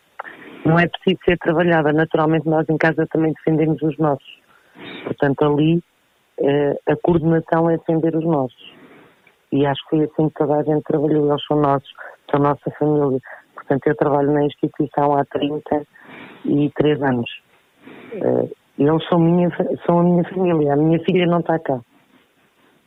[0.65, 1.93] não é preciso ser trabalhada.
[1.93, 4.39] Naturalmente, nós em casa também defendemos os nossos.
[5.05, 5.83] Portanto, ali
[6.87, 8.77] a coordenação é defender os nossos.
[9.53, 11.31] E acho que foi assim que toda a gente trabalhou.
[11.31, 11.89] Eles são nossos,
[12.31, 13.21] são nossa família.
[13.55, 17.31] Portanto, eu trabalho na instituição há 33 anos.
[18.15, 19.49] Uh, eles são, minha,
[19.87, 20.75] são a minha família.
[20.75, 21.81] A minha filha não está cá.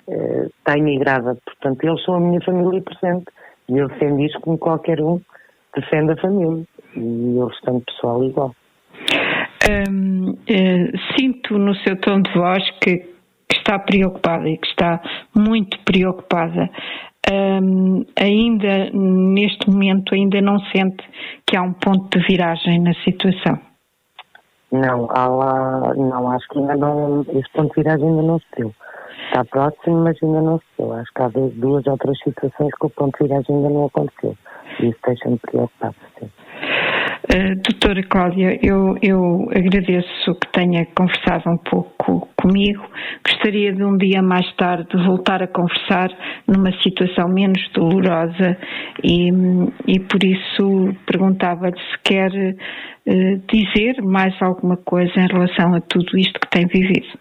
[0.07, 1.37] Uh, está imigrada.
[1.45, 3.25] Portanto, eles são a minha família presente.
[3.67, 5.19] E eu defendo isso como qualquer um
[5.75, 6.63] defende a família.
[6.95, 8.55] E o restante pessoal igual.
[11.17, 13.05] Sinto no seu tom de voz que,
[13.69, 14.99] está preocupada e que está
[15.35, 16.69] muito preocupada.
[17.31, 21.03] Um, ainda neste momento ainda não sente
[21.45, 23.59] que há um ponto de viragem na situação?
[24.71, 28.45] Não, há lá, não, acho que ainda não, esse ponto de viragem ainda não se
[28.57, 28.73] deu.
[29.27, 30.93] Está próximo, mas ainda não se deu.
[30.93, 34.35] Acho que há duas ou três situações que o ponto de viragem ainda não aconteceu.
[34.79, 35.95] E isso deixa-me preocupado.
[36.19, 36.31] Sim.
[37.25, 42.83] Uh, doutora Cláudia, eu, eu agradeço que tenha conversado um pouco comigo.
[43.23, 46.09] Gostaria de um dia mais tarde voltar a conversar
[46.47, 48.57] numa situação menos dolorosa
[49.03, 49.29] e,
[49.85, 56.17] e por isso perguntava-lhe se quer uh, dizer mais alguma coisa em relação a tudo
[56.17, 57.19] isto que tem vivido.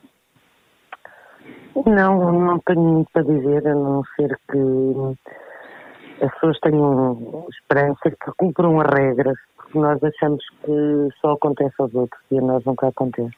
[1.86, 8.32] Não, não tenho muito para dizer, a não ser que as pessoas tenham esperança que
[8.36, 9.36] cumpram as regras
[9.75, 13.37] nós achamos que só acontece aos outros e a nós nunca acontece.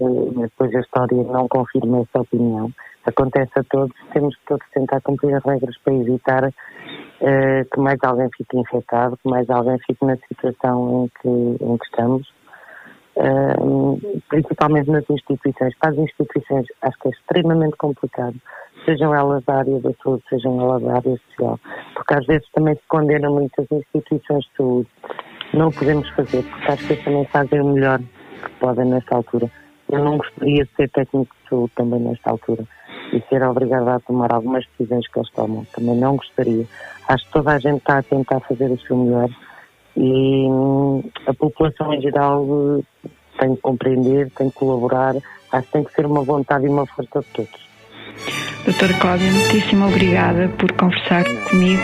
[0.00, 2.70] Mas depois a história não confirma essa opinião.
[3.04, 7.98] Acontece a todos, temos que todos tentar cumprir as regras para evitar uh, que mais
[8.02, 12.32] alguém fique infectado, que mais alguém fique na situação em que, em que estamos.
[13.14, 15.76] Uh, principalmente nas instituições.
[15.78, 18.34] Para as instituições acho que é extremamente complicado,
[18.86, 21.60] sejam elas da área da saúde, sejam elas da área social,
[21.94, 24.88] porque às vezes também se condenam muitas instituições de saúde
[25.52, 29.50] não podemos fazer, porque acho que eles também fazem o melhor que podem nesta altura.
[29.90, 32.64] Eu não gostaria de ser técnico de saúde também nesta altura
[33.12, 35.66] e ser obrigado a tomar algumas decisões que eles tomam.
[35.74, 36.66] Também não gostaria.
[37.08, 39.28] Acho que toda a gente está a tentar fazer o seu melhor
[39.96, 42.82] e hum, a população em geral
[43.38, 45.14] tem que compreender, tem que colaborar.
[45.52, 47.72] Acho que tem que ser uma vontade e uma força de todos.
[48.64, 51.82] Doutora Cláudia, muitíssimo obrigada por conversar comigo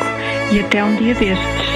[0.53, 1.68] e até um dia destes.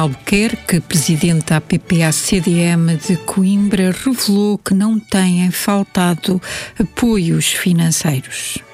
[0.00, 6.40] Albuquerque, presidente da APPA-CDM de Coimbra, revelou que não têm faltado
[6.78, 8.69] apoios financeiros.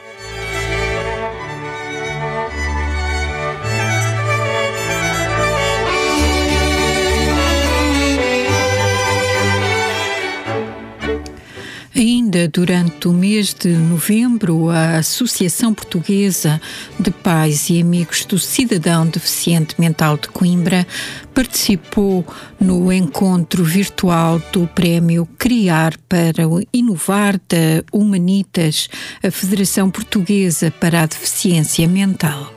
[11.99, 16.61] Ainda durante o mês de novembro, a Associação Portuguesa
[17.01, 20.86] de Pais e Amigos do Cidadão Deficiente Mental de Coimbra
[21.32, 22.22] participou
[22.61, 28.90] no encontro virtual do Prémio Criar para Inovar da Humanitas,
[29.22, 32.53] a Federação Portuguesa para a Deficiência Mental.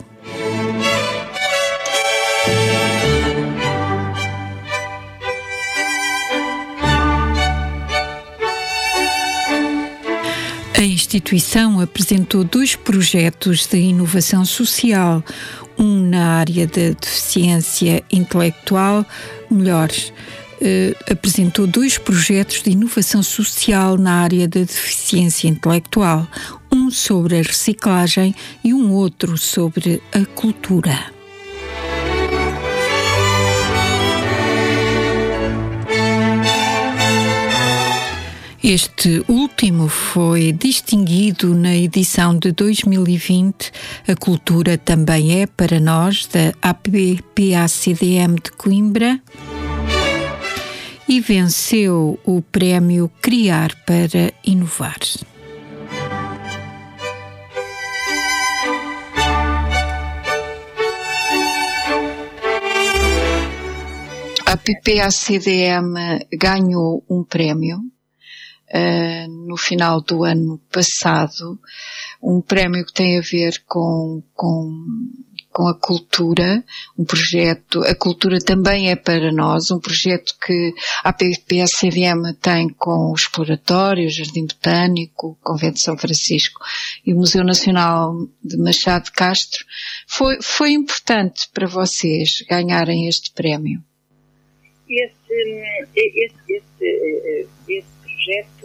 [10.80, 15.22] A instituição apresentou dois projetos de inovação social,
[15.78, 19.06] um na área da deficiência intelectual,
[19.52, 19.90] melhor,
[20.62, 26.26] eh, apresentou dois projetos de inovação social na área da deficiência intelectual,
[26.72, 31.19] um sobre a reciclagem e um outro sobre a cultura.
[38.62, 43.72] Este último foi distinguido na edição de 2020.
[44.06, 49.22] A cultura também é para nós, da APPACDM de Coimbra.
[51.08, 55.00] E venceu o prémio Criar para Inovar.
[64.46, 67.80] A PPACDM ganhou um prémio
[68.74, 71.60] uh, no final do ano passado,
[72.22, 74.86] um prémio que tem a ver com, com,
[75.52, 76.64] com a cultura,
[76.98, 83.12] um projeto, a cultura também é para nós, um projeto que a PPSCDM tem com
[83.12, 86.62] o Exploratório, o Jardim Botânico, o Convento de São Francisco
[87.06, 88.14] e o Museu Nacional
[88.44, 89.66] de Machado de Castro.
[90.08, 93.84] Foi, foi importante para vocês ganharem este prémio?
[94.90, 95.16] Esse,
[95.96, 98.59] esse, esse, esse projeto,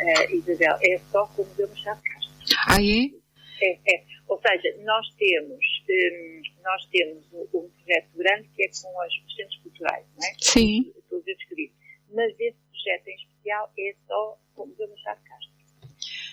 [0.00, 2.56] uh, Isabel, é só com o Museu Machado Castro.
[2.66, 3.20] Ah, é?
[3.62, 4.04] É, é.
[4.28, 9.56] Ou seja, nós temos, um, nós temos um, projeto grande que é com os centros
[9.58, 10.32] culturais, não é?
[10.40, 10.92] Sim.
[11.08, 11.76] Todos eles escritos.
[12.12, 15.50] Mas esse projeto em especial é só com o Museu Machado Castro.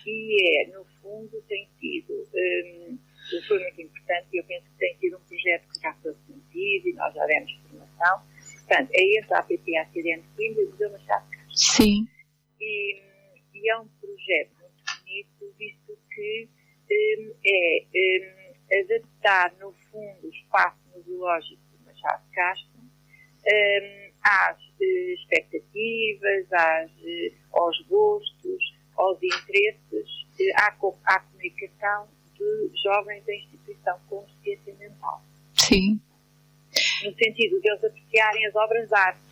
[0.05, 2.97] E é, no fundo, tem sido, um,
[3.47, 6.87] foi muito importante e eu penso que tem sido um projeto que já foi conhecido
[6.87, 8.21] e nós já demos formação.
[8.67, 11.57] Portanto, é esse a APP ACDN de Coimbra e o Museu Machado Castro.
[11.57, 12.07] Sim.
[12.61, 13.01] E,
[13.57, 16.49] e, é um projeto muito bonito, visto que
[16.91, 22.77] um, é um, adaptar, no fundo, o espaço museológico do Machado Castro
[23.47, 32.71] um, às uh, expectativas, às, uh, aos gostos, aos interesses, uh, à, à comunicação de
[32.83, 35.21] jovens da instituição com deficiência mental.
[35.55, 35.99] Sim.
[37.03, 39.26] No sentido de eles apreciarem as obras de arte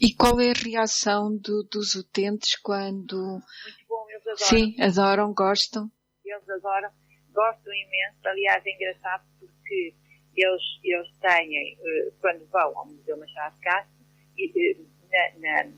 [0.00, 3.16] e qual é a reação do, dos utentes quando.
[3.16, 4.36] Muito bom, eles adoram.
[4.38, 5.90] Sim, adoram, gostam.
[6.24, 6.90] Eles adoram,
[7.32, 8.18] gostam imenso.
[8.24, 9.94] Aliás, é engraçado porque
[10.34, 14.06] eles, eles têm, eh, quando vão ao Museu Machado de Castro,
[14.38, 14.80] e,
[15.12, 15.72] eh, na, na,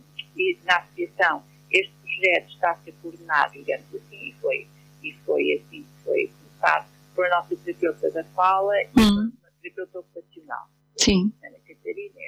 [0.64, 4.68] na associação, este projeto está a ser coordenado, digamos assim, e foi,
[5.02, 9.32] e foi assim que foi começado por a nossa terapeuta da fala e hum.
[9.42, 10.68] uma terapeuta ocupacional.
[10.96, 11.32] Sim.
[11.44, 12.20] Ana Catarina,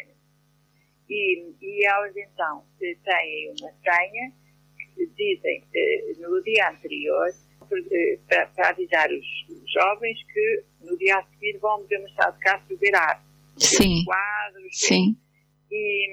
[1.11, 4.33] e, e elas então têm uma senha
[4.95, 5.63] que dizem
[6.19, 7.31] no dia anterior
[8.29, 9.27] para, para, avisar os,
[9.73, 13.23] jovens que no dia a seguir vão ver Machado de Castro ver arte.
[13.57, 14.05] Sim.
[14.05, 14.73] Quadros.
[14.73, 15.17] Sim.
[15.71, 16.09] E,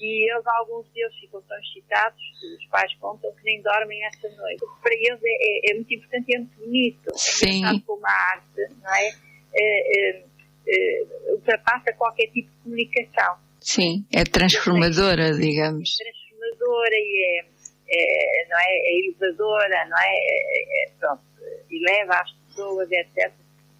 [0.00, 2.20] e eles, alguns deles ficam tão excitados,
[2.58, 4.64] os pais contam que nem dormem essa noite.
[4.80, 7.10] Para eles é, é, é muito importante e é muito bonito.
[7.16, 7.64] Sim.
[7.64, 9.32] É como a arte, não é?
[9.54, 10.24] é, é,
[10.68, 13.36] é ultrapassa qualquer tipo de comunicação.
[13.62, 15.96] Sim, é transformadora, digamos.
[16.00, 17.44] É transformadora e é,
[17.88, 20.14] é, não é, é elevadora, não é?
[20.14, 21.22] é, é pronto,
[21.70, 23.32] e leva as pessoas, etc.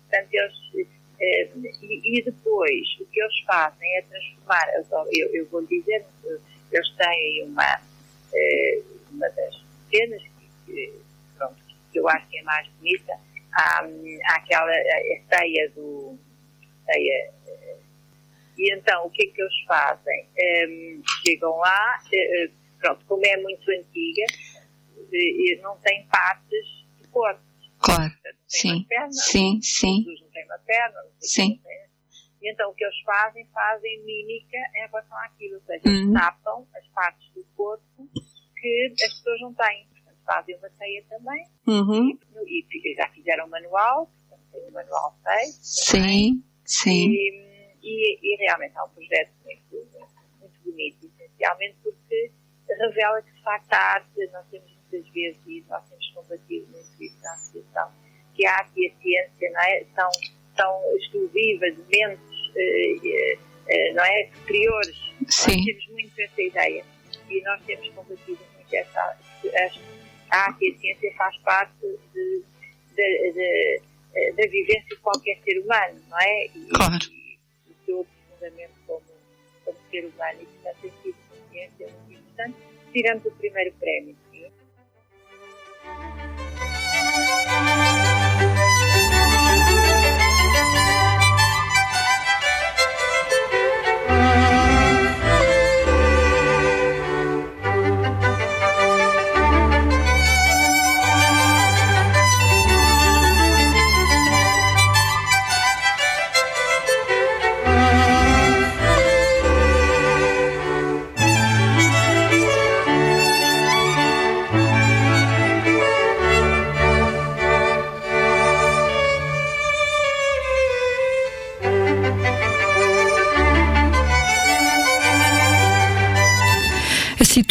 [0.08, 0.88] Portanto, eles,
[1.20, 1.48] é,
[1.82, 4.66] e, e, depois, o que eles fazem é transformar,
[5.12, 6.04] eu, eu vou dizer,
[6.70, 7.80] eles têm uma,
[8.34, 10.22] é, uma das cenas
[10.66, 10.92] que,
[11.36, 11.56] pronto,
[11.92, 13.14] que eu acho que é mais bonita,
[13.52, 16.18] há, há aquela a ceia do,
[16.86, 17.30] ceia,
[18.58, 20.28] e então, o que é que eles fazem?
[20.38, 24.26] Um, chegam lá, uh, pronto, como é muito antiga,
[25.62, 27.40] não tem partes de corpo.
[27.78, 28.12] Claro,
[28.46, 30.04] sim, sim, sim.
[30.04, 31.60] Jesus não tem uma perna, não sim.
[32.42, 36.12] E então, o que eles fazem, fazem mímica em relação àquilo, ou seja, uhum.
[36.12, 38.08] tapam as partes do corpo
[38.56, 39.86] que as pessoas não têm.
[39.92, 41.46] Portanto, fazem uma ceia também.
[41.68, 42.18] Uhum.
[42.46, 45.58] E, e, já fizeram um manual, portanto, tem um manual feito.
[45.60, 47.10] Sim, sim.
[47.10, 47.51] E,
[47.82, 49.88] e, e, realmente é um projeto muito,
[50.40, 52.30] muito bonito, essencialmente porque
[52.68, 57.02] revela que de facto a arte, nós temos muitas vezes, e nós temos combatido muito
[57.02, 57.92] isso na associação,
[58.34, 60.10] que a arte e a ciência não é, são,
[60.56, 64.96] são exclusivas, mentes eh, eh, não é, superiores.
[65.28, 65.56] Sim.
[65.56, 66.84] Nós temos muito essa ideia
[67.28, 69.16] e nós temos combatido muito essa.
[70.30, 71.74] A arte e a ciência faz parte
[72.14, 72.42] de,
[72.96, 73.80] de, de,
[74.32, 76.46] da vivência de qualquer ser humano, não é?
[76.46, 77.21] E, claro
[77.88, 79.02] eu profundamente como,
[79.64, 82.56] como ser humano e, portanto, tem sido consciência muito importante.
[82.92, 84.16] Tiramos o primeiro prémio,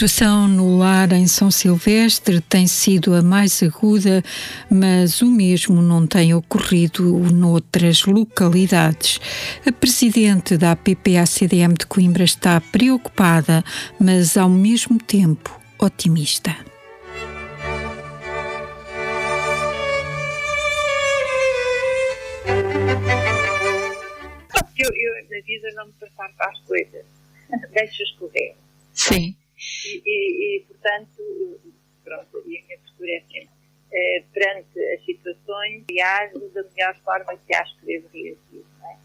[0.08, 4.24] situação no lar em São Silvestre tem sido a mais aguda,
[4.68, 9.20] mas o mesmo não tem ocorrido noutras localidades.
[9.64, 13.64] A presidente da APP-ACDM de Coimbra está preocupada,
[14.00, 16.56] mas ao mesmo tempo otimista.
[24.80, 27.06] Eu, eu na vida não me preparo para as coisas,
[27.72, 28.56] deixo escorrer.
[28.94, 29.36] Sim.
[30.06, 31.60] E, e, portanto,
[32.04, 33.50] pronto, e a minha postura é sempre,
[33.94, 38.66] eh, perante as situações, reajo da melhor forma que acho que devo reagir.
[38.84, 38.96] É?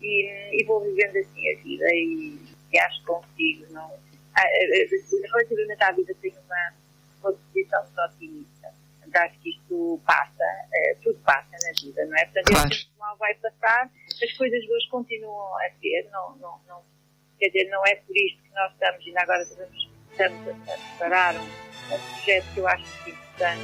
[0.00, 2.38] E, e, vou vivendo assim a vida e,
[2.72, 3.66] e acho que consigo.
[3.72, 3.92] Não,
[4.38, 4.88] ah, eh, eh,
[5.32, 6.72] relativamente à vida, tenho uma,
[7.22, 8.72] uma posição muito otimista.
[9.14, 12.24] Acho que isto passa, eh, tudo passa na vida, não é?
[12.26, 12.68] Portanto, claro.
[12.94, 13.90] o mal vai passar,
[14.22, 16.82] as coisas boas continuam a ser, não, não, não,
[17.40, 20.52] quer dizer, não é por isto que nós estamos, ainda agora estamos, estamos a,
[20.98, 23.62] preparar um, um projeto que eu acho muito importante.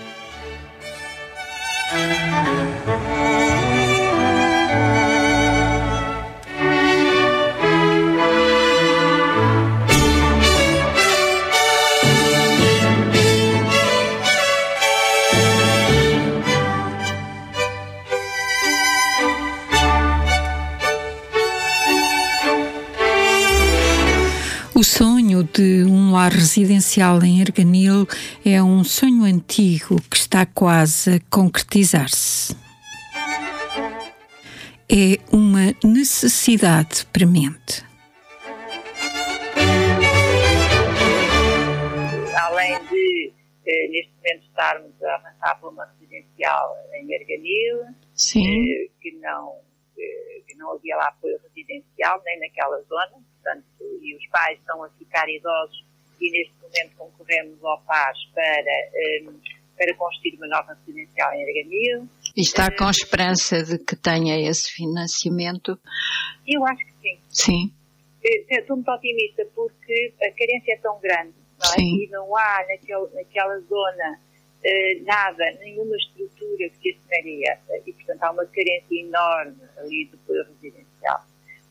[25.34, 28.06] Sonho de um lar residencial em Erganil
[28.44, 32.56] é um sonho antigo que está quase a concretizar-se.
[34.88, 37.82] É uma necessidade premente.
[42.36, 43.32] Além de,
[43.66, 48.70] eh, neste momento, estarmos a avançar para uma residencial em Erganil, Sim.
[48.70, 49.54] eh, que, não,
[49.98, 53.64] eh, não havia lá apoio residencial, nem naquela zona, portanto,
[54.02, 55.84] e os pais estão a ficar idosos
[56.20, 59.24] e neste momento concorremos ao PAS para, eh,
[59.76, 62.08] para construir uma nova residencial em Erganil.
[62.36, 65.78] E está com esperança de que tenha esse financiamento?
[66.46, 67.18] Eu acho que sim.
[67.28, 67.72] Sim.
[68.24, 71.80] Eh, Estou muito otimista porque a carência é tão grande não é?
[71.80, 74.23] E não há naquele, naquela zona eh,
[75.02, 80.06] nada, nenhuma estrutura que se assemelhe a essa e portanto há uma carência enorme ali
[80.06, 81.24] do poder residencial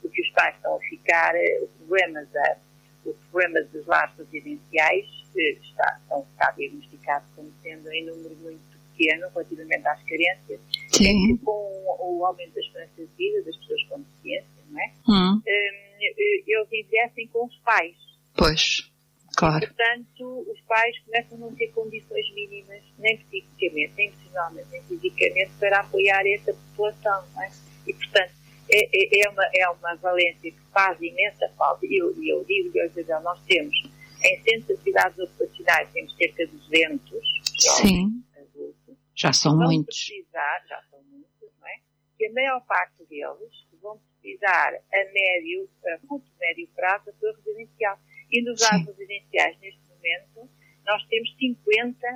[0.04, 2.58] porque os pais estão a ficar, eh, o problema, da,
[3.06, 8.62] o problema dos lares residenciais eh, está, estão, está diagnosticado como sendo em número muito
[8.96, 11.08] pequeno relativamente às carências Sim.
[11.08, 14.94] É que com o aumento da esperança de vida das pessoas com deficiência, não é?
[15.08, 17.96] Hum, eh, eles envelhecem com os pais.
[18.38, 18.93] pois,
[19.50, 19.68] claro.
[19.68, 25.52] Portanto, os pais começam a não ter condições mínimas, nem psiquicamente, nem emocionalmente, nem fisicamente,
[25.60, 27.24] para apoiar essa população.
[27.34, 27.52] Não é?
[27.88, 28.32] E, portanto,
[28.70, 31.86] é, é, é uma, é uma valência que faz imensa falta.
[31.86, 33.76] E eu, e eu digo, Isabel, nós temos,
[34.24, 38.24] em centros de cidades ocupacionais, temos cerca de 200 jovens Sim.
[38.38, 38.98] adultos.
[39.16, 40.06] Já são vão muitos.
[40.06, 41.76] precisar, já são muitos, não é?
[42.18, 47.34] Que a maior parte deles vão precisar a médio, a curto médio prazo, a sua
[47.34, 48.00] residencial.
[48.34, 50.50] E nos lares residenciais, neste momento,
[50.86, 52.08] nós temos 50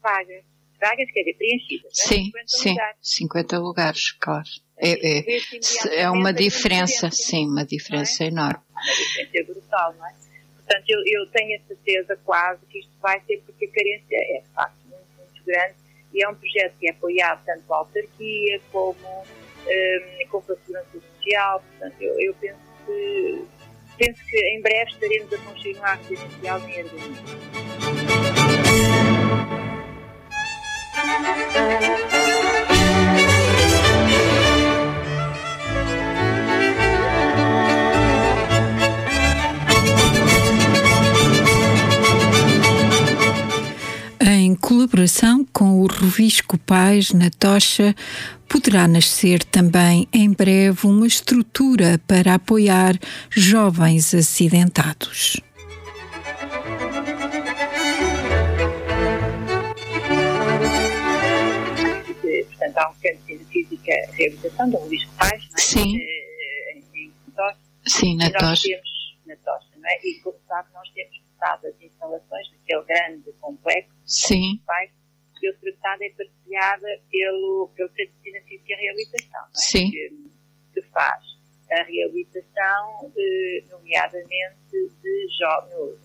[0.00, 0.44] vagas.
[0.80, 1.92] Vagas, quer dizer, preenchidas.
[1.98, 2.08] não é?
[2.08, 2.98] Sim, 50 sim, lugares.
[3.02, 4.48] 50 lugares, claro.
[4.78, 8.62] É, é, é imediatamente uma diferença, sim, uma diferença enorme.
[8.70, 10.14] Uma diferença brutal, não é?
[10.54, 14.40] Portanto, eu, eu tenho a certeza quase que isto vai ser, porque a carência é,
[14.40, 15.74] de facto, muito, muito grande
[16.16, 20.88] e é um projeto que é apoiado tanto pela autarquia como hum, com a segurança
[20.92, 21.60] social.
[21.60, 23.44] Portanto, eu, eu penso, que,
[23.96, 27.16] penso que em breve estaremos a construir uma residencial em Ergonia.
[44.56, 47.94] Colaboração com o Revisco Pais na Tocha,
[48.48, 52.98] poderá nascer também em breve uma estrutura para apoiar
[53.30, 55.40] jovens acidentados.
[62.48, 65.60] Portanto, há um centro de física e reabilitação da Luís Pais, não é?
[65.60, 65.98] Sim.
[66.00, 67.58] Eh, Em, em Tocha.
[67.86, 68.62] Sim, na tocha.
[68.68, 68.88] temos
[69.26, 69.98] na tocha, não é?
[70.04, 74.90] E como sabe, nós temos das instalações daquele grande complexo Sim, pai,
[75.42, 79.54] e outra metade é partilhada pelo, pelo Centro de Ciência e Reabilitação, não é?
[79.54, 79.90] Sim.
[79.90, 80.30] Que,
[80.74, 81.36] que faz
[81.70, 84.56] a reabilitação, eh, nomeadamente
[85.02, 85.98] de jovens,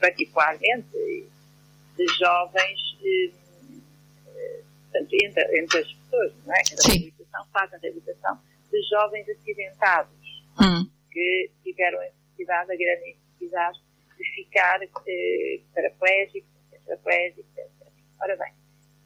[0.00, 1.28] particularmente
[1.96, 3.30] de jovens, eh,
[4.26, 4.62] eh,
[5.22, 6.64] entre, entre as pessoas, não é?
[6.64, 6.92] Sim.
[6.92, 8.38] reabilitação faz a reabilitação
[8.70, 13.80] de jovens acidentados hum, que tiveram a necessidade, a grande necessidade
[14.22, 17.88] de ficar eh, paraplégicos, tetraplégicos, etc.
[18.20, 18.52] Ora bem,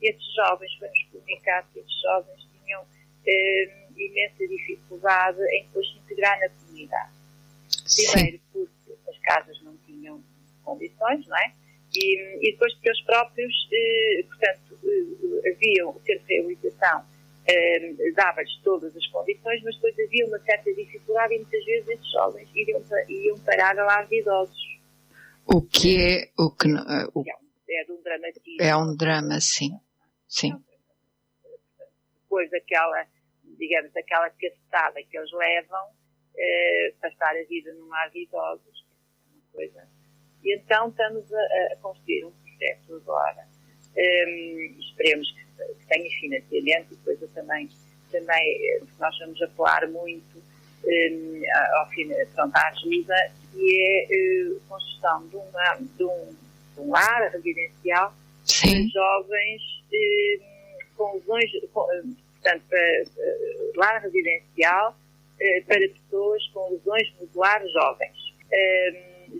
[0.02, 2.84] estes jovens, foi-nos comunicado que estes jovens tinham
[3.26, 7.10] eh, imensa dificuldade em depois se integrar na comunidade.
[7.94, 10.22] Primeiro porque as casas não tinham
[10.62, 11.52] condições, não é?
[11.94, 17.04] E, e depois porque eles próprios, eh, portanto, eh, haviam, o centro de reabilitação
[18.16, 22.48] dava-lhes todas as condições, mas depois havia uma certa dificuldade e muitas vezes esses jovens
[22.52, 24.75] iriam, iam parar a lares de idosos.
[25.49, 27.24] O que é, o que, uh, o,
[27.70, 28.57] é, um dramatismo.
[28.61, 29.70] É um drama, sim.
[30.28, 30.53] Sim.
[32.22, 33.07] Depois daquela,
[33.57, 35.88] digamos, daquela cacetada que eles levam,
[36.36, 38.84] eh, passar a vida num lar de idosos,
[39.24, 39.88] é uma coisa.
[40.42, 43.47] E então estamos a, a construir um projeto agora.
[43.97, 47.68] Um, esperemos que, que tenha financiamento e eu também,
[48.11, 50.42] também eh, nós vamos apelar muito
[50.87, 51.43] um,
[51.78, 51.89] ao,
[52.34, 56.37] pronto, à ajuda, que é uh, a construção de, uma, de, um,
[56.74, 58.14] de um lar residencial
[58.45, 58.89] Sim.
[58.91, 59.62] para jovens
[59.93, 63.05] um, com lesões, com, portanto, para,
[63.76, 64.97] lar residencial
[65.66, 68.34] para pessoas com lesões musculares jovens.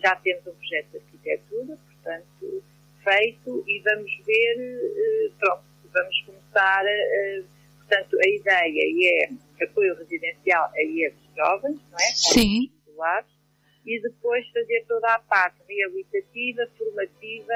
[0.03, 2.63] Já temos um projeto de arquitetura, portanto,
[3.03, 6.85] feito e vamos ver, pronto, vamos começar,
[7.89, 9.28] portanto, a ideia
[9.59, 12.12] é apoio residencial a esses jovens, não é?
[12.14, 12.70] Sim.
[13.87, 17.55] E depois fazer toda a parte reabilitativa, formativa,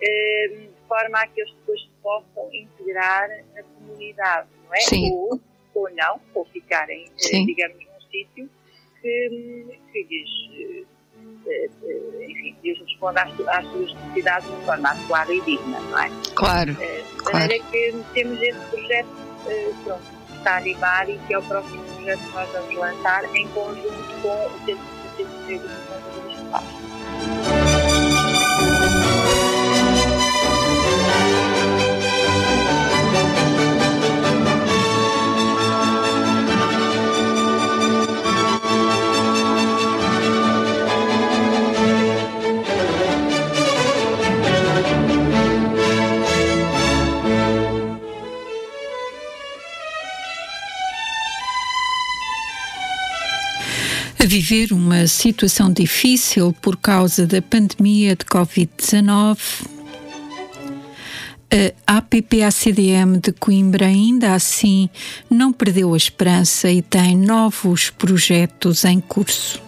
[0.00, 4.80] de forma a que eles depois possam integrar na comunidade, não é?
[4.80, 5.10] Sim.
[5.12, 5.40] Ou,
[5.74, 7.46] ou não, ou ficarem, Sim.
[7.46, 8.50] digamos, num sítio
[9.00, 10.86] que, que lhes,
[12.28, 16.10] enfim, lhes responda às, às, suas necessidades de forma adequada e digna, não é?
[16.34, 16.74] Claro.
[16.74, 19.29] De maneira que temos esse projeto,
[19.84, 20.02] pronto,
[21.08, 25.46] e que é o próximo projeto que nós vamos lançar em conjunto com o Centro
[25.46, 27.59] de Educação dos
[54.30, 59.36] viver uma situação difícil por causa da pandemia de Covid-19.
[61.84, 64.88] A APPACDM de Coimbra ainda assim
[65.28, 69.60] não perdeu a esperança e tem novos projetos em curso.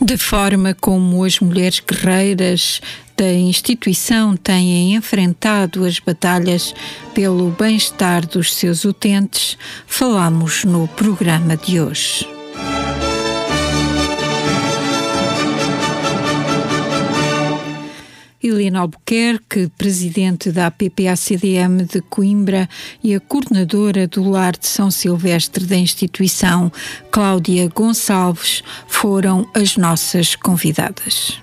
[0.00, 2.80] Da forma como as mulheres guerreiras
[3.22, 6.74] da instituição têm enfrentado as batalhas
[7.14, 9.56] pelo bem-estar dos seus utentes,
[9.86, 12.26] falamos no programa de hoje.
[18.42, 22.68] Helena Albuquerque, presidente da APPACDM de Coimbra
[23.04, 26.72] e a coordenadora do Lar de São Silvestre da instituição,
[27.12, 31.41] Cláudia Gonçalves, foram as nossas convidadas.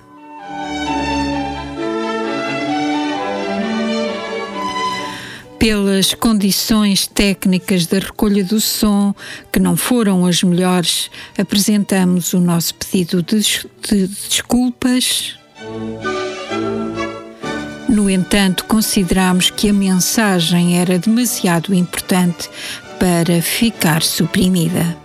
[5.60, 9.14] Pelas condições técnicas da recolha do som,
[9.52, 15.38] que não foram as melhores, apresentamos o nosso pedido de, de desculpas.
[17.86, 22.48] No entanto, consideramos que a mensagem era demasiado importante
[22.98, 24.96] para ficar suprimida.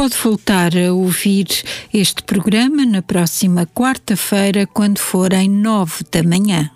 [0.00, 1.46] Pode voltar a ouvir
[1.92, 6.70] este programa na próxima quarta-feira, quando forem nove da manhã.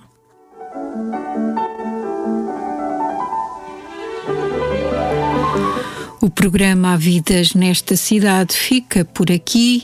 [6.20, 9.82] O programa Há Vidas nesta cidade fica por aqui.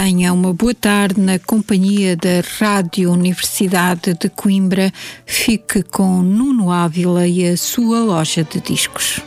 [0.00, 4.92] Tenha uma boa tarde na companhia da Rádio Universidade de Coimbra.
[5.26, 9.20] Fique com Nuno Ávila e a sua loja de discos.